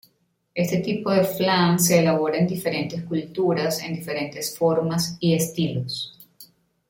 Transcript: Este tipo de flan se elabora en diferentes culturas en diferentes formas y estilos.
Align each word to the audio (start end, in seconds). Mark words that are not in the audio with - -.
Este 0.55 0.77
tipo 0.79 1.11
de 1.11 1.23
flan 1.23 1.79
se 1.79 1.99
elabora 1.99 2.39
en 2.39 2.47
diferentes 2.47 3.03
culturas 3.03 3.79
en 3.83 3.93
diferentes 3.93 4.57
formas 4.57 5.15
y 5.19 5.35
estilos. 5.35 6.17